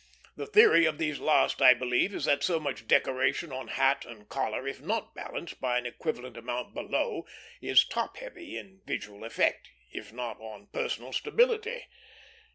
The 0.35 0.47
theory 0.47 0.85
of 0.85 0.97
these 0.97 1.19
last, 1.19 1.61
I 1.61 1.75
believe, 1.75 2.15
is 2.15 2.25
that 2.25 2.41
so 2.43 2.59
much 2.59 2.87
decoration 2.87 3.51
on 3.51 3.67
hat 3.67 4.03
and 4.03 4.27
collar, 4.27 4.67
if 4.67 4.81
not 4.81 5.13
balanced 5.13 5.61
by 5.61 5.77
an 5.77 5.85
equivalent 5.85 6.37
amount 6.37 6.73
below, 6.73 7.27
is 7.61 7.85
top 7.85 8.17
heavy 8.17 8.57
in 8.57 8.81
visual 8.87 9.23
effect, 9.23 9.69
if 9.91 10.11
not 10.11 10.39
on 10.39 10.69
personal 10.73 11.13
stability. 11.13 11.85